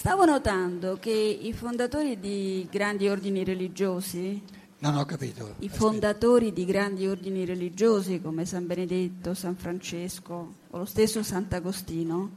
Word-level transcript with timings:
Stavo 0.00 0.24
notando 0.24 0.96
che 0.98 1.10
i 1.10 1.52
fondatori 1.52 2.18
di 2.18 2.66
grandi 2.70 3.06
ordini 3.06 3.44
religiosi, 3.44 4.42
Non 4.78 4.96
ho 4.96 5.04
capito. 5.04 5.56
i 5.58 5.66
Aspetta. 5.66 5.74
fondatori 5.76 6.54
di 6.54 6.64
grandi 6.64 7.06
ordini 7.06 7.44
religiosi 7.44 8.18
come 8.18 8.46
San 8.46 8.66
Benedetto, 8.66 9.34
San 9.34 9.56
Francesco 9.56 10.54
o 10.70 10.78
lo 10.78 10.86
stesso 10.86 11.22
Sant'Agostino, 11.22 12.30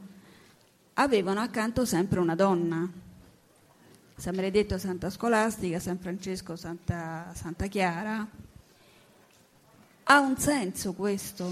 avevano 0.92 1.40
accanto 1.40 1.86
sempre 1.86 2.20
una 2.20 2.34
donna. 2.34 2.86
San 4.14 4.36
Benedetto 4.36 4.76
Santa 4.76 5.08
Scolastica, 5.08 5.78
San 5.78 5.98
Francesco 5.98 6.56
Santa, 6.56 7.32
Santa 7.34 7.66
Chiara. 7.68 8.28
Ha 10.02 10.20
un 10.20 10.36
senso 10.36 10.92
questo, 10.92 11.50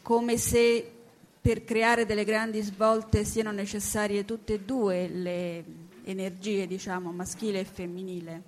come 0.00 0.38
se 0.38 0.92
per 1.40 1.64
creare 1.64 2.04
delle 2.04 2.24
grandi 2.24 2.60
svolte 2.60 3.24
siano 3.24 3.50
necessarie 3.50 4.24
tutte 4.24 4.54
e 4.54 4.60
due 4.60 5.08
le 5.08 5.64
energie, 6.04 6.66
diciamo, 6.66 7.12
maschile 7.12 7.60
e 7.60 7.64
femminile. 7.64 8.42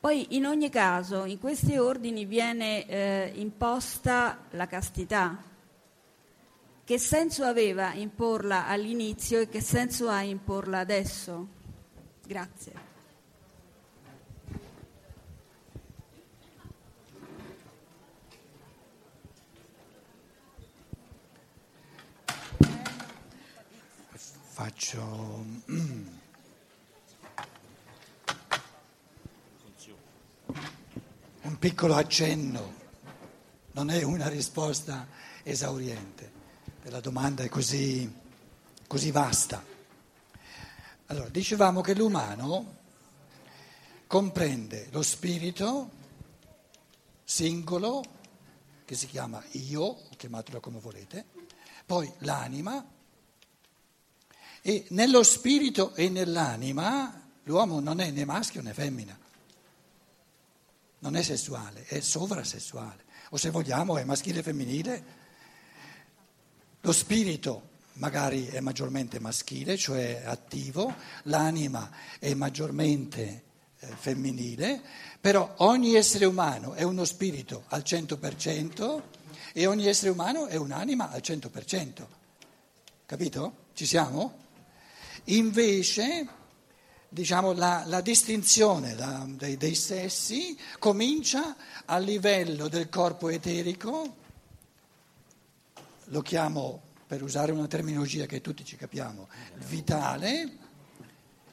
Poi 0.00 0.36
in 0.36 0.44
ogni 0.44 0.68
caso 0.68 1.24
in 1.24 1.38
questi 1.38 1.78
ordini 1.78 2.26
viene 2.26 2.86
eh, 2.86 3.32
imposta 3.36 4.46
la 4.50 4.66
castità. 4.66 5.42
Che 6.84 6.98
senso 6.98 7.44
aveva 7.44 7.94
imporla 7.94 8.66
all'inizio 8.66 9.40
e 9.40 9.48
che 9.48 9.62
senso 9.62 10.08
ha 10.08 10.20
imporla 10.20 10.80
adesso? 10.80 11.46
Grazie. 12.26 12.93
Faccio. 24.64 25.44
Un 31.42 31.58
piccolo 31.58 31.94
accenno, 31.94 32.72
non 33.72 33.90
è 33.90 34.02
una 34.04 34.26
risposta 34.28 35.06
esauriente, 35.42 36.32
la 36.84 37.00
domanda 37.00 37.42
è 37.42 37.50
così, 37.50 38.10
così 38.86 39.10
vasta. 39.10 39.62
Allora, 41.08 41.28
dicevamo 41.28 41.82
che 41.82 41.94
l'umano 41.94 42.76
comprende 44.06 44.88
lo 44.92 45.02
spirito 45.02 45.90
singolo, 47.22 48.02
che 48.86 48.94
si 48.94 49.08
chiama 49.08 49.44
io, 49.50 49.98
chiamatelo 50.16 50.58
come 50.60 50.80
volete, 50.80 51.26
poi 51.84 52.10
l'anima, 52.20 52.92
e 54.66 54.86
nello 54.88 55.22
spirito 55.22 55.94
e 55.94 56.08
nell'anima 56.08 57.20
l'uomo 57.42 57.80
non 57.80 58.00
è 58.00 58.10
né 58.10 58.24
maschio 58.24 58.62
né 58.62 58.72
femmina, 58.72 59.14
non 61.00 61.16
è 61.16 61.22
sessuale, 61.22 61.84
è 61.84 62.00
sovrasessuale, 62.00 63.04
o 63.28 63.36
se 63.36 63.50
vogliamo 63.50 63.98
è 63.98 64.04
maschile 64.04 64.38
e 64.38 64.42
femminile. 64.42 65.04
Lo 66.80 66.92
spirito 66.92 67.72
magari 67.94 68.46
è 68.46 68.60
maggiormente 68.60 69.20
maschile, 69.20 69.76
cioè 69.76 70.22
attivo, 70.24 70.94
l'anima 71.24 71.90
è 72.18 72.32
maggiormente 72.32 73.42
eh, 73.78 73.86
femminile, 73.86 74.80
però 75.20 75.56
ogni 75.58 75.94
essere 75.94 76.24
umano 76.24 76.72
è 76.72 76.84
uno 76.84 77.04
spirito 77.04 77.64
al 77.68 77.82
100% 77.84 79.02
e 79.52 79.66
ogni 79.66 79.88
essere 79.88 80.10
umano 80.10 80.46
è 80.46 80.56
un'anima 80.56 81.10
al 81.10 81.20
100%. 81.22 82.06
Capito? 83.04 83.56
Ci 83.74 83.84
siamo? 83.84 84.43
Invece, 85.28 86.28
diciamo, 87.08 87.52
la, 87.52 87.84
la 87.86 88.00
distinzione 88.02 88.94
la, 88.94 89.24
dei, 89.28 89.56
dei 89.56 89.74
sessi 89.74 90.58
comincia 90.78 91.56
a 91.86 91.96
livello 91.98 92.68
del 92.68 92.88
corpo 92.90 93.30
eterico, 93.30 94.16
lo 96.06 96.20
chiamo, 96.20 96.82
per 97.06 97.22
usare 97.22 97.52
una 97.52 97.66
terminologia 97.66 98.26
che 98.26 98.40
tutti 98.40 98.64
ci 98.64 98.76
capiamo, 98.76 99.28
vitale, 99.66 100.58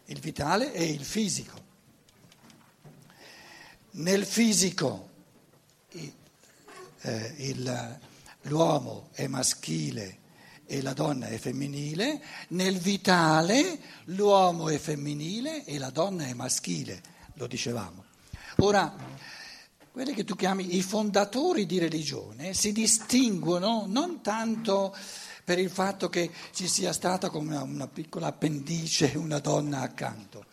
il 0.05 0.19
vitale 0.19 0.73
e 0.73 0.83
il 0.85 1.03
fisico. 1.03 1.69
Nel 3.91 4.25
fisico 4.25 5.09
eh, 5.89 7.33
il, 7.37 7.99
l'uomo 8.43 9.09
è 9.11 9.27
maschile 9.27 10.20
e 10.71 10.81
la 10.81 10.93
donna 10.93 11.27
è 11.27 11.37
femminile, 11.37 12.23
nel 12.49 12.77
vitale 12.77 13.77
l'uomo 14.05 14.69
è 14.69 14.77
femminile 14.77 15.65
e 15.65 15.77
la 15.77 15.89
donna 15.89 16.25
è 16.25 16.33
maschile, 16.33 17.01
lo 17.33 17.45
dicevamo. 17.45 18.05
Ora, 18.59 18.95
quelli 19.91 20.13
che 20.13 20.23
tu 20.23 20.33
chiami 20.33 20.77
i 20.77 20.81
fondatori 20.81 21.65
di 21.65 21.77
religione 21.77 22.53
si 22.53 22.71
distinguono 22.71 23.83
non 23.85 24.21
tanto 24.21 24.95
per 25.43 25.59
il 25.59 25.69
fatto 25.69 26.07
che 26.07 26.31
ci 26.53 26.69
sia 26.69 26.93
stata 26.93 27.29
come 27.29 27.57
una 27.57 27.89
piccola 27.89 28.27
appendice 28.27 29.11
una 29.15 29.39
donna 29.39 29.81
accanto, 29.81 30.45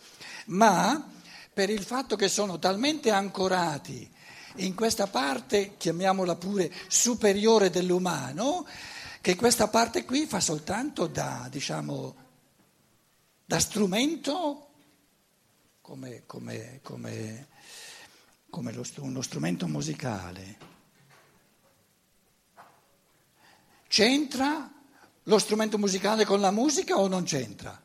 ma 0.47 1.09
per 1.53 1.69
il 1.69 1.83
fatto 1.83 2.17
che 2.17 2.27
sono 2.27 2.59
talmente 2.59 3.09
ancorati 3.09 4.17
in 4.55 4.75
questa 4.75 5.07
parte, 5.07 5.75
chiamiamola 5.77 6.35
pure 6.35 6.69
superiore 6.87 7.69
dell'umano, 7.69 8.65
che 9.21 9.35
questa 9.35 9.67
parte 9.67 10.05
qui 10.05 10.25
fa 10.25 10.39
soltanto 10.39 11.07
da, 11.07 11.47
diciamo, 11.49 12.15
da 13.45 13.59
strumento, 13.59 14.69
come, 15.81 16.23
come, 16.25 16.79
come, 16.81 17.47
come 18.49 18.73
lo, 18.73 18.83
uno 18.97 19.21
strumento 19.21 19.67
musicale. 19.67 20.57
C'entra 23.87 24.71
lo 25.23 25.37
strumento 25.37 25.77
musicale 25.77 26.25
con 26.25 26.39
la 26.39 26.51
musica 26.51 26.97
o 26.97 27.07
non 27.07 27.23
c'entra? 27.23 27.81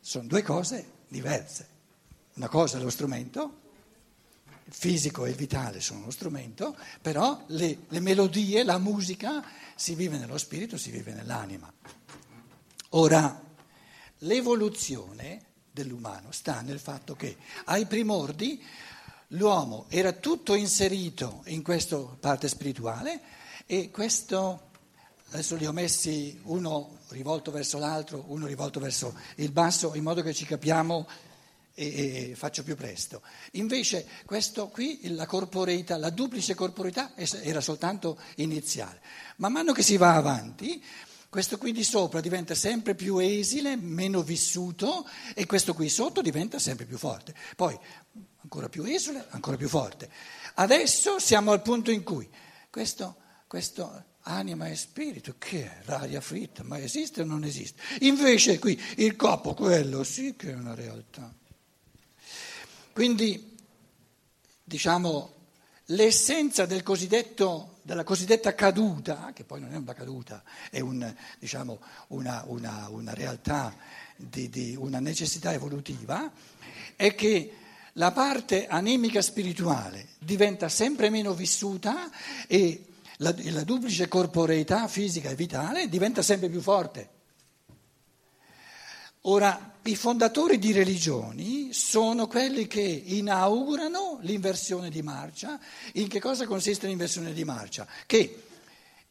Sono 0.00 0.26
due 0.26 0.42
cose 0.42 0.92
diverse. 1.08 1.76
Una 2.38 2.48
cosa 2.48 2.78
è 2.78 2.80
lo 2.80 2.88
strumento, 2.88 3.60
il 4.64 4.72
fisico 4.72 5.26
e 5.26 5.30
il 5.30 5.34
vitale 5.34 5.80
sono 5.80 6.02
uno 6.02 6.10
strumento, 6.12 6.76
però 7.02 7.42
le, 7.48 7.78
le 7.88 7.98
melodie, 7.98 8.62
la 8.62 8.78
musica 8.78 9.44
si 9.74 9.96
vive 9.96 10.18
nello 10.18 10.38
spirito, 10.38 10.78
si 10.78 10.92
vive 10.92 11.12
nell'anima. 11.12 11.70
Ora, 12.90 13.42
l'evoluzione 14.18 15.46
dell'umano 15.72 16.30
sta 16.30 16.60
nel 16.60 16.78
fatto 16.78 17.16
che 17.16 17.36
ai 17.64 17.86
primordi 17.86 18.64
l'uomo 19.28 19.86
era 19.88 20.12
tutto 20.12 20.54
inserito 20.54 21.42
in 21.46 21.64
questa 21.64 21.98
parte 21.98 22.46
spirituale 22.46 23.20
e 23.66 23.90
questo, 23.90 24.70
adesso 25.30 25.56
li 25.56 25.66
ho 25.66 25.72
messi 25.72 26.38
uno 26.44 26.98
rivolto 27.08 27.50
verso 27.50 27.78
l'altro, 27.78 28.26
uno 28.28 28.46
rivolto 28.46 28.78
verso 28.78 29.18
il 29.38 29.50
basso, 29.50 29.96
in 29.96 30.04
modo 30.04 30.22
che 30.22 30.32
ci 30.32 30.44
capiamo 30.44 31.26
e, 31.78 32.30
e 32.30 32.34
faccio 32.34 32.64
più 32.64 32.74
presto. 32.74 33.22
Invece 33.52 34.04
questo 34.24 34.66
qui, 34.68 34.98
la 35.14 35.26
corporeità, 35.26 35.96
la 35.96 36.10
duplice 36.10 36.54
corporeità 36.54 37.12
era 37.14 37.60
soltanto 37.60 38.18
iniziale. 38.36 39.00
Man 39.36 39.52
mano 39.52 39.72
che 39.72 39.82
si 39.82 39.96
va 39.96 40.14
avanti, 40.14 40.82
questo 41.30 41.56
qui 41.56 41.72
di 41.72 41.84
sopra 41.84 42.20
diventa 42.20 42.54
sempre 42.54 42.96
più 42.96 43.18
esile, 43.18 43.76
meno 43.76 44.22
vissuto 44.22 45.06
e 45.34 45.46
questo 45.46 45.72
qui 45.74 45.88
sotto 45.88 46.20
diventa 46.20 46.58
sempre 46.58 46.84
più 46.84 46.98
forte. 46.98 47.34
Poi 47.54 47.78
ancora 48.42 48.68
più 48.68 48.82
esile, 48.84 49.26
ancora 49.30 49.56
più 49.56 49.68
forte. 49.68 50.10
Adesso 50.54 51.20
siamo 51.20 51.52
al 51.52 51.62
punto 51.62 51.92
in 51.92 52.02
cui 52.02 52.28
questo, 52.70 53.16
questo 53.46 54.04
anima 54.22 54.68
e 54.68 54.74
spirito, 54.74 55.36
che 55.38 55.64
è 55.64 55.82
l'aria 55.84 56.20
fritta, 56.20 56.64
ma 56.64 56.78
esiste 56.80 57.20
o 57.20 57.24
non 57.24 57.44
esiste? 57.44 57.80
Invece 58.00 58.58
qui 58.58 58.80
il 58.96 59.14
corpo, 59.14 59.54
quello 59.54 60.02
sì 60.02 60.34
che 60.34 60.50
è 60.50 60.54
una 60.54 60.74
realtà. 60.74 61.32
Quindi, 62.98 63.54
diciamo, 64.64 65.34
l'essenza 65.84 66.66
del 66.66 66.82
della 66.82 68.02
cosiddetta 68.02 68.56
caduta, 68.56 69.30
che 69.32 69.44
poi 69.44 69.60
non 69.60 69.72
è 69.72 69.76
una 69.76 69.94
caduta, 69.94 70.42
è 70.68 70.80
un, 70.80 71.14
diciamo, 71.38 71.78
una, 72.08 72.42
una, 72.48 72.88
una, 72.88 73.14
realtà 73.14 73.72
di, 74.16 74.48
di 74.48 74.74
una 74.74 74.98
necessità 74.98 75.52
evolutiva, 75.52 76.28
è 76.96 77.14
che 77.14 77.52
la 77.92 78.10
parte 78.10 78.66
anemica 78.66 79.22
spirituale 79.22 80.08
diventa 80.18 80.68
sempre 80.68 81.08
meno 81.08 81.34
vissuta 81.34 82.10
e 82.48 82.84
la, 83.18 83.32
la 83.52 83.62
duplice 83.62 84.08
corporeità 84.08 84.88
fisica 84.88 85.30
e 85.30 85.36
vitale 85.36 85.88
diventa 85.88 86.22
sempre 86.22 86.48
più 86.48 86.60
forte. 86.60 87.17
Ora, 89.22 89.78
i 89.82 89.96
fondatori 89.96 90.58
di 90.58 90.72
religioni 90.72 91.72
sono 91.72 92.26
quelli 92.26 92.66
che 92.66 92.80
inaugurano 92.80 94.18
l'inversione 94.22 94.90
di 94.90 95.02
marcia. 95.02 95.58
In 95.94 96.08
che 96.08 96.20
cosa 96.20 96.46
consiste 96.46 96.86
l'inversione 96.86 97.32
di 97.32 97.44
marcia? 97.44 97.86
Che 98.06 98.42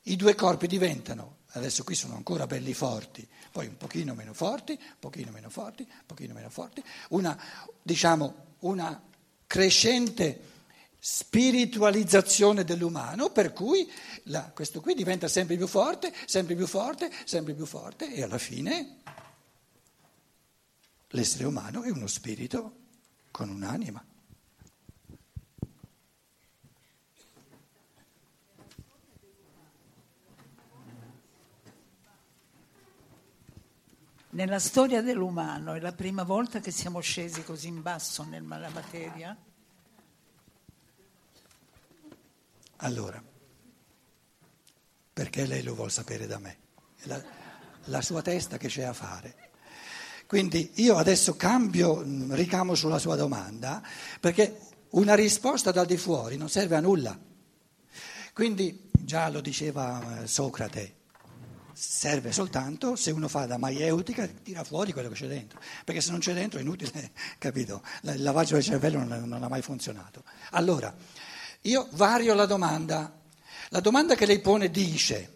i 0.03 0.15
due 0.15 0.35
corpi 0.35 0.67
diventano, 0.67 1.37
adesso 1.51 1.83
qui 1.83 1.95
sono 1.95 2.15
ancora 2.15 2.47
belli 2.47 2.73
forti, 2.73 3.27
poi 3.51 3.67
un 3.67 3.75
pochino 3.75 4.13
meno 4.13 4.33
forti, 4.33 4.73
un 4.79 4.95
pochino 4.99 5.31
meno 5.31 5.49
forti, 5.49 5.81
un 5.81 6.05
pochino 6.05 6.33
meno 6.33 6.49
forti, 6.49 6.81
una, 7.09 7.37
diciamo, 7.81 8.35
una 8.59 9.01
crescente 9.45 10.55
spiritualizzazione 10.99 12.63
dell'umano, 12.63 13.29
per 13.29 13.51
cui 13.51 13.89
la, 14.23 14.51
questo 14.53 14.79
qui 14.79 14.93
diventa 14.93 15.27
sempre 15.27 15.57
più 15.57 15.67
forte, 15.67 16.13
sempre 16.25 16.55
più 16.55 16.67
forte, 16.67 17.11
sempre 17.25 17.53
più 17.53 17.65
forte 17.65 18.13
e 18.13 18.23
alla 18.23 18.37
fine 18.37 19.01
L'essere 21.11 21.45
umano 21.45 21.83
è 21.83 21.89
uno 21.89 22.07
spirito 22.07 22.75
con 23.31 23.49
un'anima. 23.49 24.03
Nella 34.31 34.59
storia 34.59 35.01
dell'umano 35.01 35.73
è 35.73 35.79
la 35.79 35.93
prima 35.93 36.23
volta 36.23 36.59
che 36.59 36.71
siamo 36.71 36.99
scesi 36.99 37.43
così 37.43 37.69
in 37.69 37.81
basso 37.81 38.23
nella 38.23 38.69
materia? 38.69 39.35
Allora, 42.77 43.23
perché 45.13 45.45
lei 45.47 45.63
lo 45.63 45.73
vuole 45.73 45.89
sapere 45.89 46.27
da 46.27 46.37
me? 46.37 46.57
È 46.97 47.07
la, 47.07 47.23
la 47.85 48.01
sua 48.01 48.21
testa 48.21 48.57
che 48.57 48.67
c'è 48.67 48.83
a 48.83 48.93
fare. 48.93 49.46
Quindi 50.27 50.71
io 50.75 50.97
adesso 50.97 51.37
cambio, 51.37 52.03
mm, 52.05 52.33
ricamo 52.33 52.75
sulla 52.75 52.99
sua 52.99 53.15
domanda, 53.15 53.81
perché 54.19 54.59
una 54.89 55.15
risposta 55.15 55.71
dal 55.71 55.85
di 55.85 55.95
fuori 55.95 56.35
non 56.35 56.49
serve 56.49 56.75
a 56.75 56.81
nulla. 56.81 57.17
Quindi, 58.33 58.89
già 58.91 59.29
lo 59.29 59.39
diceva 59.39 60.21
eh, 60.21 60.27
Socrate, 60.27 60.95
serve 61.73 62.33
soltanto 62.33 62.95
se 62.97 63.11
uno 63.11 63.29
fa 63.29 63.45
da 63.45 63.57
maieutica 63.57 64.27
tira 64.27 64.65
fuori 64.65 64.91
quello 64.91 65.07
che 65.07 65.15
c'è 65.15 65.27
dentro, 65.27 65.61
perché 65.85 66.01
se 66.01 66.11
non 66.11 66.19
c'è 66.19 66.33
dentro 66.33 66.59
è 66.59 66.61
inutile, 66.61 67.11
capito? 67.39 67.81
Il 68.01 68.21
lavaggio 68.21 68.55
del 68.55 68.63
cervello 68.63 69.03
non, 69.03 69.23
non 69.29 69.43
ha 69.43 69.47
mai 69.47 69.61
funzionato. 69.61 70.23
Allora, 70.51 70.93
io 71.61 71.87
vario 71.91 72.33
la 72.33 72.45
domanda. 72.45 73.13
La 73.69 73.79
domanda 73.79 74.15
che 74.15 74.25
lei 74.25 74.39
pone 74.39 74.69
dice, 74.69 75.33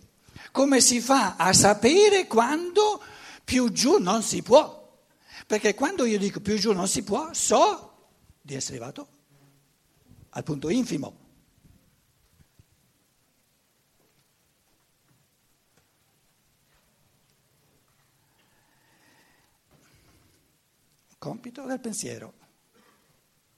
come 0.51 0.81
si 0.81 0.99
fa 0.99 1.35
a 1.37 1.53
sapere 1.53 2.27
quando 2.27 3.01
più 3.43 3.71
giù 3.71 3.97
non 3.99 4.21
si 4.21 4.41
può? 4.41 4.80
Perché 5.51 5.75
quando 5.75 6.05
io 6.05 6.17
dico 6.17 6.39
più 6.39 6.57
giù 6.57 6.71
non 6.71 6.87
si 6.87 7.03
può, 7.03 7.33
so 7.33 8.13
di 8.41 8.55
essere 8.55 8.77
arrivato 8.77 9.07
al 10.29 10.43
punto 10.45 10.69
infimo. 10.69 11.19
Compito 21.17 21.65
del 21.65 21.81
pensiero 21.81 22.33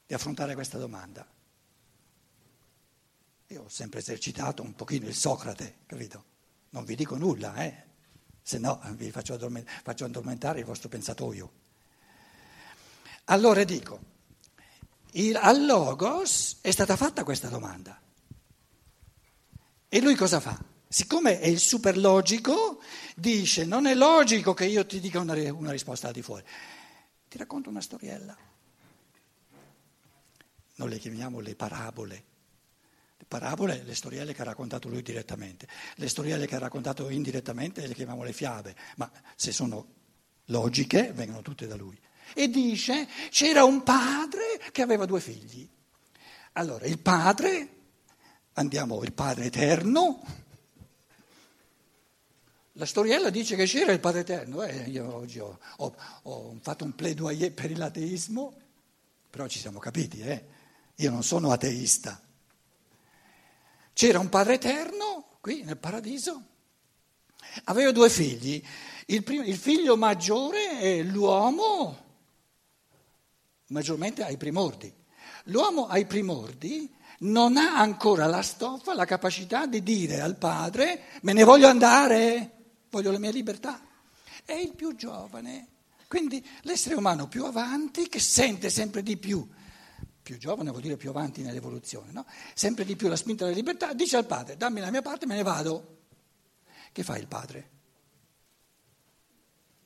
di 0.07 0.15
affrontare 0.15 0.55
questa 0.55 0.79
domanda. 0.79 1.31
Io 3.49 3.61
ho 3.61 3.69
sempre 3.69 3.99
esercitato 3.99 4.63
un 4.63 4.73
pochino 4.73 5.05
il 5.05 5.13
Socrate, 5.13 5.81
capito? 5.85 6.25
Non 6.71 6.85
vi 6.85 6.95
dico 6.95 7.17
nulla, 7.17 7.53
eh? 7.63 7.83
se 8.41 8.57
no 8.57 8.81
vi 8.95 9.11
faccio, 9.11 9.35
addormentare 9.35 10.57
il 10.57 10.65
vostro 10.65 10.89
pensatoio. 10.89 11.61
Allora 13.25 13.63
dico, 13.63 13.99
il, 15.11 15.35
al 15.35 15.65
Logos 15.65 16.57
è 16.61 16.71
stata 16.71 16.95
fatta 16.95 17.23
questa 17.23 17.47
domanda. 17.47 17.99
E 19.87 20.01
lui 20.01 20.15
cosa 20.15 20.39
fa? 20.39 20.61
Siccome 20.87 21.39
è 21.39 21.47
il 21.47 21.59
super 21.59 21.97
logico, 21.97 22.81
dice 23.15 23.65
non 23.65 23.85
è 23.85 23.95
logico 23.95 24.53
che 24.53 24.65
io 24.65 24.85
ti 24.85 24.99
dica 24.99 25.19
una, 25.19 25.33
una 25.53 25.71
risposta 25.71 26.07
al 26.07 26.13
di 26.13 26.21
fuori. 26.21 26.43
Ti 27.29 27.37
racconto 27.37 27.69
una 27.69 27.81
storiella. 27.81 28.35
Non 30.75 30.89
le 30.89 30.97
chiamiamo 30.97 31.39
le 31.39 31.55
parabole. 31.55 32.23
Le 33.17 33.25
parabole, 33.27 33.83
le 33.83 33.95
storielle 33.95 34.33
che 34.33 34.41
ha 34.41 34.45
raccontato 34.45 34.89
lui 34.89 35.01
direttamente. 35.01 35.67
Le 35.95 36.09
storielle 36.09 36.45
che 36.45 36.55
ha 36.55 36.59
raccontato 36.59 37.09
indirettamente 37.09 37.87
le 37.87 37.93
chiamiamo 37.93 38.23
le 38.23 38.33
fiabe, 38.33 38.75
ma 38.97 39.09
se 39.35 39.51
sono 39.51 39.87
logiche 40.47 41.13
vengono 41.13 41.41
tutte 41.41 41.67
da 41.67 41.75
lui 41.75 41.97
e 42.33 42.49
dice 42.49 43.07
c'era 43.29 43.63
un 43.63 43.83
padre 43.83 44.61
che 44.71 44.81
aveva 44.81 45.05
due 45.05 45.19
figli. 45.19 45.67
Allora 46.53 46.85
il 46.85 46.99
padre, 46.99 47.69
andiamo, 48.53 49.03
il 49.03 49.13
padre 49.13 49.45
eterno, 49.45 50.21
la 52.73 52.85
storiella 52.85 53.29
dice 53.29 53.55
che 53.55 53.65
c'era 53.65 53.91
il 53.91 53.99
padre 53.99 54.21
eterno, 54.21 54.63
eh, 54.63 54.89
io 54.89 55.13
oggi 55.13 55.39
ho, 55.39 55.59
ho, 55.77 55.95
ho, 56.23 56.57
fatto 56.61 56.83
un 56.83 56.95
plaidoyer 56.95 57.53
per 57.53 57.75
l'ateismo, 57.77 58.55
però 59.29 59.47
ci 59.47 59.59
siamo 59.59 59.79
capiti, 59.79 60.21
eh? 60.21 60.45
io 60.95 61.11
non 61.11 61.23
sono 61.23 61.51
ateista. 61.51 62.19
C'era 63.93 64.17
un 64.17 64.29
padre 64.29 64.55
eterno 64.55 65.37
qui 65.39 65.61
nel 65.63 65.77
paradiso, 65.77 66.41
aveva 67.65 67.91
due 67.91 68.09
figli, 68.09 68.63
il, 69.07 69.23
primo, 69.23 69.43
il 69.43 69.57
figlio 69.57 69.95
maggiore 69.95 70.79
è 70.79 71.03
l'uomo 71.03 72.12
maggiormente 73.73 74.23
ai 74.23 74.37
primordi. 74.37 74.93
L'uomo 75.45 75.87
ai 75.87 76.05
primordi 76.05 76.89
non 77.19 77.57
ha 77.57 77.77
ancora 77.77 78.27
la 78.27 78.41
stoffa, 78.41 78.93
la 78.93 79.05
capacità 79.05 79.65
di 79.65 79.83
dire 79.83 80.21
al 80.21 80.37
padre 80.37 81.03
me 81.21 81.33
ne 81.33 81.43
voglio 81.43 81.67
andare, 81.67 82.51
voglio 82.89 83.11
la 83.11 83.19
mia 83.19 83.31
libertà. 83.31 83.81
È 84.45 84.53
il 84.53 84.73
più 84.73 84.95
giovane, 84.95 85.67
quindi 86.07 86.45
l'essere 86.61 86.95
umano 86.95 87.27
più 87.27 87.45
avanti 87.45 88.07
che 88.07 88.19
sente 88.19 88.69
sempre 88.69 89.03
di 89.03 89.17
più, 89.17 89.45
più 90.21 90.37
giovane 90.37 90.69
vuol 90.69 90.81
dire 90.81 90.95
più 90.95 91.09
avanti 91.09 91.41
nell'evoluzione, 91.41 92.11
no? 92.11 92.25
sempre 92.53 92.85
di 92.85 92.95
più 92.95 93.07
la 93.07 93.15
spinta 93.15 93.43
della 93.43 93.57
libertà, 93.57 93.93
dice 93.93 94.17
al 94.17 94.25
padre 94.25 94.55
dammi 94.55 94.79
la 94.79 94.91
mia 94.91 95.01
parte, 95.01 95.25
me 95.25 95.35
ne 95.35 95.43
vado. 95.43 95.89
Che 96.91 97.03
fa 97.03 97.17
il 97.17 97.27
padre? 97.27 97.71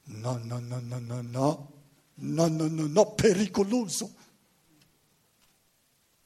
No, 0.03 0.37
no, 0.43 0.59
no, 0.59 0.79
no, 0.81 0.99
no, 0.99 1.21
no. 1.21 1.76
No, 2.19 2.47
no, 2.47 2.67
no, 2.67 2.87
no, 2.87 3.13
pericoloso. 3.13 4.15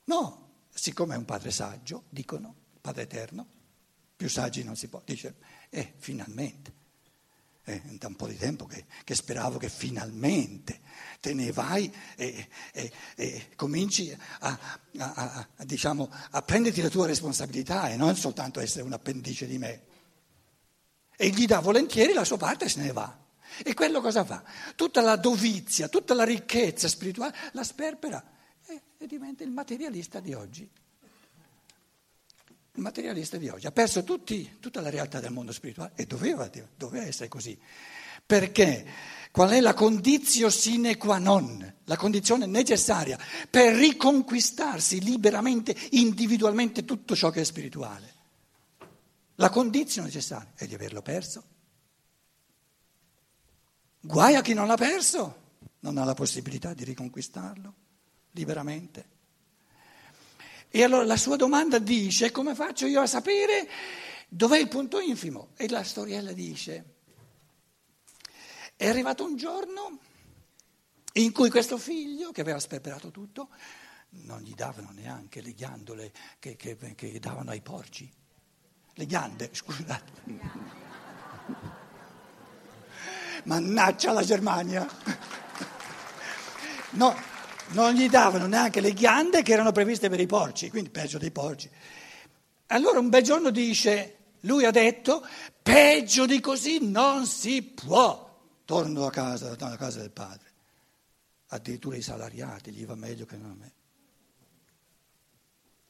No, 0.05 0.49
siccome 0.69 1.15
è 1.15 1.17
un 1.17 1.25
padre 1.25 1.51
saggio, 1.51 2.03
dicono, 2.09 2.55
padre 2.79 3.03
eterno, 3.03 3.47
più 4.15 4.29
saggi 4.29 4.63
non 4.63 4.75
si 4.75 4.87
può, 4.87 5.01
dice, 5.05 5.35
eh, 5.69 5.93
finalmente. 5.97 6.79
Eh, 7.63 7.79
da 7.99 8.07
un 8.07 8.15
po' 8.15 8.27
di 8.27 8.37
tempo 8.37 8.65
che, 8.65 8.85
che, 9.03 9.13
speravo 9.13 9.59
che 9.59 9.69
finalmente 9.69 10.81
te 11.19 11.35
ne 11.35 11.51
vai 11.51 11.93
e, 12.15 12.47
e, 12.73 12.91
e 13.15 13.49
cominci 13.55 14.11
a, 14.39 14.59
a, 14.97 15.13
a, 15.13 15.47
a, 15.57 15.63
diciamo, 15.63 16.11
a 16.31 16.41
prenderti 16.41 16.81
la 16.81 16.89
tua 16.89 17.05
responsabilità 17.05 17.89
e 17.89 17.97
non 17.97 18.15
soltanto 18.15 18.59
essere 18.59 18.83
un 18.83 18.93
appendice 18.93 19.45
di 19.45 19.59
me. 19.59 19.83
E 21.15 21.29
gli 21.29 21.45
dà 21.45 21.59
volentieri 21.59 22.13
la 22.13 22.23
sua 22.23 22.37
parte 22.37 22.65
e 22.65 22.69
se 22.69 22.81
ne 22.81 22.91
va. 22.91 23.20
E 23.63 23.73
quello 23.73 24.01
cosa 24.01 24.23
fa? 24.23 24.43
Tutta 24.75 25.01
la 25.01 25.15
dovizia, 25.15 25.87
tutta 25.89 26.13
la 26.13 26.23
ricchezza 26.23 26.87
spirituale 26.87 27.35
la 27.53 27.63
sperpera 27.63 28.23
e, 28.65 28.81
e 28.97 29.07
diventa 29.07 29.43
il 29.43 29.51
materialista 29.51 30.19
di 30.19 30.33
oggi. 30.33 30.69
Il 32.73 32.81
materialista 32.81 33.37
di 33.37 33.49
oggi 33.49 33.67
ha 33.67 33.71
perso 33.71 34.03
tutti, 34.03 34.57
tutta 34.59 34.79
la 34.79 34.89
realtà 34.89 35.19
del 35.19 35.31
mondo 35.31 35.51
spirituale 35.51 35.91
e 35.95 36.05
doveva, 36.05 36.49
doveva 36.77 37.05
essere 37.05 37.27
così. 37.27 37.59
Perché 38.25 38.85
qual 39.31 39.49
è 39.49 39.59
la 39.59 39.73
condizio 39.73 40.49
sine 40.49 40.95
qua 40.95 41.17
non, 41.17 41.75
la 41.83 41.97
condizione 41.97 42.45
necessaria 42.45 43.19
per 43.49 43.75
riconquistarsi 43.75 45.01
liberamente, 45.01 45.75
individualmente 45.91 46.85
tutto 46.85 47.13
ciò 47.15 47.29
che 47.29 47.41
è 47.41 47.43
spirituale? 47.43 48.13
La 49.35 49.49
condizione 49.49 50.07
necessaria 50.07 50.53
è 50.55 50.65
di 50.65 50.73
averlo 50.73 51.01
perso 51.01 51.43
Guai 54.03 54.35
a 54.35 54.41
chi 54.41 54.53
non 54.53 54.65
l'ha 54.65 54.77
perso, 54.77 55.41
non 55.81 55.97
ha 55.97 56.03
la 56.03 56.15
possibilità 56.15 56.73
di 56.73 56.83
riconquistarlo 56.83 57.73
liberamente. 58.31 59.09
E 60.69 60.83
allora 60.83 61.05
la 61.05 61.17
sua 61.17 61.35
domanda 61.35 61.77
dice, 61.77 62.31
come 62.31 62.55
faccio 62.55 62.87
io 62.87 63.01
a 63.01 63.05
sapere 63.05 63.69
dov'è 64.27 64.57
il 64.57 64.69
punto 64.69 64.99
infimo? 64.99 65.49
E 65.55 65.69
la 65.69 65.83
storiella 65.83 66.31
dice, 66.31 66.95
è 68.75 68.87
arrivato 68.87 69.23
un 69.23 69.35
giorno 69.35 69.99
in 71.13 71.31
cui 71.31 71.49
questo 71.49 71.77
figlio, 71.77 72.31
che 72.31 72.41
aveva 72.41 72.59
sperperato 72.59 73.11
tutto, 73.11 73.49
non 74.09 74.41
gli 74.41 74.55
davano 74.55 74.89
neanche 74.93 75.41
le 75.41 75.53
ghiandole 75.53 76.11
che, 76.39 76.55
che, 76.55 76.75
che 76.95 77.19
davano 77.19 77.51
ai 77.51 77.61
porci. 77.61 78.11
Le 78.93 79.05
ghiande, 79.05 79.49
scusate 79.51 81.79
Mannaggia 83.43 84.11
la 84.11 84.23
Germania! 84.23 84.87
No, 86.91 87.15
non 87.69 87.93
gli 87.93 88.09
davano 88.09 88.47
neanche 88.47 88.81
le 88.81 88.93
ghiande 88.93 89.43
che 89.43 89.53
erano 89.53 89.71
previste 89.71 90.09
per 90.09 90.19
i 90.19 90.25
porci, 90.25 90.69
quindi 90.69 90.89
peggio 90.89 91.17
dei 91.17 91.31
porci. 91.31 91.69
Allora 92.67 92.99
un 92.99 93.09
bel 93.09 93.23
giorno 93.23 93.49
dice, 93.49 94.17
lui 94.41 94.65
ha 94.65 94.71
detto, 94.71 95.25
peggio 95.61 96.25
di 96.25 96.39
così 96.39 96.79
non 96.85 97.25
si 97.25 97.61
può. 97.61 98.29
Torno 98.65 99.05
a 99.05 99.09
casa, 99.09 99.51
a 99.57 99.77
casa 99.77 99.99
del 99.99 100.11
padre. 100.11 100.49
Addirittura 101.47 101.97
i 101.97 102.01
salariati 102.01 102.71
gli 102.71 102.85
va 102.85 102.95
meglio 102.95 103.25
che 103.25 103.37
non 103.37 103.51
a 103.51 103.55
me. 103.55 103.73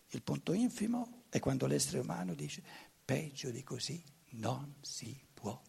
Il 0.10 0.22
punto 0.24 0.54
infimo 0.54 1.24
è 1.30 1.40
quando 1.40 1.68
l'essere 1.68 2.00
umano 2.00 2.34
dice, 2.34 2.62
peggio 3.06 3.50
di 3.50 3.64
così 3.64 4.04
non 4.32 4.76
si 4.82 5.18
può. 5.34 5.62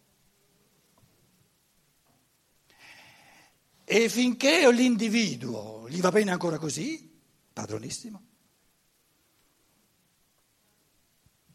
E 3.95 4.09
finché 4.09 4.73
l'individuo 4.73 5.87
gli 5.87 6.01
va 6.01 6.11
bene 6.11 6.31
ancora 6.31 6.57
così, 6.57 7.15
padronissimo. 7.53 8.23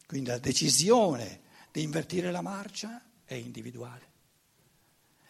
Quindi 0.06 0.30
la 0.30 0.38
decisione 0.38 1.42
di 1.72 1.82
invertire 1.82 2.30
la 2.30 2.42
marcia 2.42 3.04
è 3.26 3.34
individuale. 3.34 4.12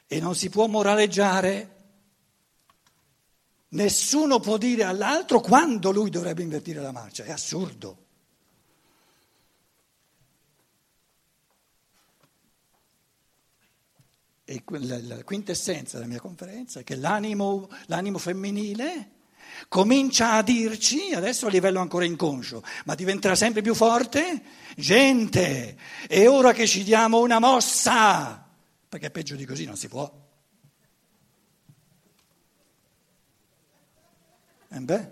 E 0.05 0.19
non 0.19 0.35
si 0.35 0.49
può 0.49 0.67
moraleggiare. 0.67 1.75
Nessuno 3.69 4.41
può 4.41 4.57
dire 4.57 4.83
all'altro 4.83 5.39
quando 5.39 5.91
lui 5.91 6.09
dovrebbe 6.09 6.43
invertire 6.43 6.81
la 6.81 6.91
marcia, 6.91 7.23
è 7.23 7.31
assurdo. 7.31 8.06
E 14.49 14.63
la 14.65 15.21
quintessenza 15.25 15.97
della 15.97 16.09
mia 16.09 16.21
conferenza 16.21 16.79
è 16.79 16.83
che 16.85 16.95
l'animo, 16.95 17.67
l'animo 17.87 18.17
femminile 18.17 19.11
comincia 19.67 20.35
a 20.35 20.41
dirci, 20.41 21.11
adesso 21.13 21.47
a 21.47 21.49
livello 21.49 21.81
ancora 21.81 22.05
inconscio, 22.05 22.63
ma 22.85 22.95
diventerà 22.95 23.35
sempre 23.35 23.61
più 23.61 23.75
forte, 23.75 24.41
gente, 24.77 25.75
è 26.07 26.29
ora 26.29 26.53
che 26.53 26.65
ci 26.65 26.85
diamo 26.85 27.19
una 27.19 27.39
mossa, 27.39 28.47
perché 28.87 29.11
peggio 29.11 29.35
di 29.35 29.43
così 29.43 29.65
non 29.65 29.75
si 29.75 29.89
può. 29.89 30.09
E 34.69 34.77
eh 34.77 34.79
beh, 34.79 35.11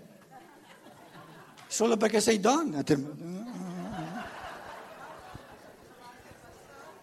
solo 1.66 1.98
perché 1.98 2.22
sei 2.22 2.40
donna. 2.40 2.82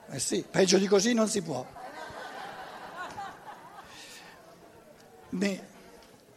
Eh 0.09 0.19
sì, 0.19 0.43
peggio 0.49 0.79
di 0.79 0.87
così 0.87 1.13
non 1.13 1.29
si 1.29 1.43
può. 1.43 1.81
Beh, 5.33 5.63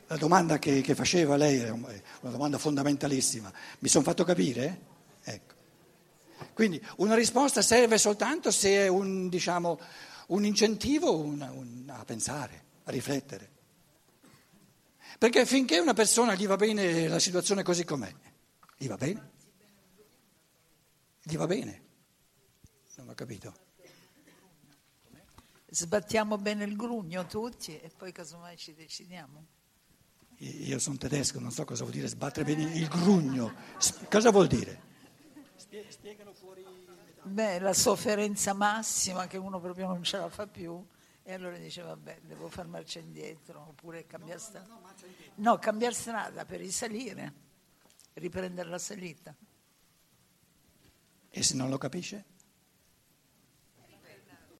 la 0.07 0.17
domanda 0.17 0.59
che, 0.59 0.81
che, 0.81 0.95
faceva 0.95 1.37
lei 1.37 1.61
è 1.61 1.69
una 1.69 2.00
domanda 2.21 2.57
fondamentalissima. 2.57 3.53
Mi 3.81 3.88
sono 3.88 4.05
fatto 4.05 4.25
capire? 4.25 4.81
Ecco. 5.23 5.55
Quindi 6.55 6.83
una 6.97 7.15
risposta 7.15 7.61
serve 7.61 7.99
soltanto 7.99 8.50
se 8.50 8.71
è 8.71 8.88
un, 8.88 9.29
diciamo, 9.29 9.79
un 10.29 10.47
incentivo 10.47 11.15
una, 11.15 11.50
un, 11.50 11.85
a 11.95 12.05
pensare, 12.07 12.62
a 12.85 12.91
riflettere. 12.91 13.50
Perché 15.19 15.45
finché 15.45 15.79
una 15.79 15.95
persona 15.95 16.35
gli 16.35 16.47
va 16.47 16.57
bene 16.57 17.07
la 17.07 17.19
situazione 17.19 17.62
così 17.62 17.85
com'è, 17.85 18.12
gli 18.79 18.87
va 18.87 18.97
bene? 18.97 19.31
Gli 21.23 21.37
va 21.37 21.47
bene? 21.47 21.83
Non 22.97 23.11
ho 23.11 23.15
capito. 23.15 23.66
Sbattiamo 25.76 26.38
bene 26.38 26.64
il 26.64 26.75
grugno 26.75 27.26
tutti 27.26 27.78
e 27.78 27.90
poi 27.95 28.11
casomai 28.11 28.56
ci 28.56 28.73
decidiamo. 28.73 29.45
Io 30.38 30.78
sono 30.78 30.97
tedesco, 30.97 31.38
non 31.38 31.50
so 31.50 31.66
cosa 31.66 31.83
vuol 31.83 31.95
dire 31.95 32.09
sbattere 32.09 32.47
bene 32.47 32.75
il 32.75 32.88
grugno. 32.88 33.52
Cosa 34.09 34.30
vuol 34.30 34.47
dire? 34.47 34.80
Spiegano 35.90 36.33
fuori. 36.33 36.64
Beh, 37.25 37.59
la 37.59 37.75
sofferenza 37.75 38.54
massima 38.54 39.26
che 39.26 39.37
uno 39.37 39.61
proprio 39.61 39.88
non 39.88 40.02
ce 40.02 40.16
la 40.16 40.30
fa 40.30 40.47
più 40.47 40.83
e 41.23 41.35
allora 41.35 41.59
dice 41.59 41.83
vabbè, 41.83 42.21
devo 42.23 42.49
far 42.49 42.68
marcia 42.68 43.00
indietro 43.00 43.66
oppure 43.68 44.06
cambiare 44.06 44.40
strada. 44.40 44.80
No, 45.35 45.59
cambiare 45.59 45.95
strada 45.95 46.47
per 46.47 46.61
risalire, 46.61 47.35
riprendere 48.14 48.71
la 48.71 48.78
salita. 48.78 49.37
E 51.28 51.42
se 51.42 51.54
non 51.54 51.68
lo 51.68 51.76
capisce? 51.76 52.25